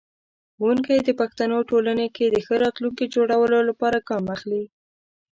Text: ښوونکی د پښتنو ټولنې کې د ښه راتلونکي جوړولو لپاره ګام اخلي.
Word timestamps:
ښوونکی 0.57 0.97
د 1.03 1.09
پښتنو 1.19 1.57
ټولنې 1.69 2.07
کې 2.15 2.25
د 2.29 2.37
ښه 2.45 2.55
راتلونکي 2.63 3.05
جوړولو 3.15 3.59
لپاره 3.69 4.05
ګام 4.09 4.25
اخلي. 4.35 4.63